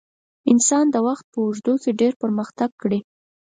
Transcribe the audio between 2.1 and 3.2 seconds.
پرمختګ کړی.